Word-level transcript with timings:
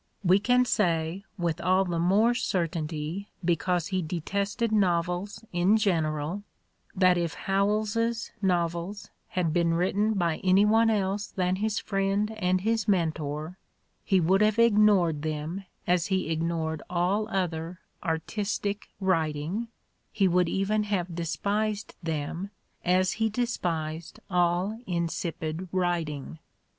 We 0.23 0.39
can 0.39 0.65
say, 0.65 1.25
with 1.37 1.61
all 1.61 1.85
the 1.85 1.99
more 1.99 2.33
certainty 2.33 3.29
because 3.45 3.89
he 3.89 4.01
"detested" 4.01 4.71
novels 4.71 5.45
Those 5.53 5.71
Extraordinary 5.75 5.75
Twins 5.75 5.85
183 6.95 7.05
in 7.05 7.05
general, 7.05 7.13
that 7.13 7.23
if 7.23 7.33
Howells's 7.45 8.31
novels 8.41 9.09
had 9.27 9.53
been 9.53 9.75
written 9.75 10.15
by 10.15 10.37
any 10.37 10.65
one 10.65 10.89
else 10.89 11.27
than 11.27 11.57
his 11.57 11.77
friend 11.77 12.31
and 12.39 12.61
his 12.61 12.87
mentor 12.87 13.59
he 14.03 14.19
would 14.19 14.41
have 14.41 14.57
ignored 14.57 15.21
them 15.21 15.65
as 15.85 16.07
he 16.07 16.31
ignored 16.31 16.81
all 16.89 17.27
other 17.27 17.81
"artistic" 18.03 18.87
writing, 18.99 19.67
he 20.11 20.27
would 20.27 20.49
even 20.49 20.85
have 20.85 21.13
despised 21.13 21.93
them 22.01 22.49
as 22.83 23.11
he 23.11 23.29
de 23.29 23.45
spised 23.45 24.17
aU 24.31 24.79
insipid 24.87 25.69
writing. 25.71 26.39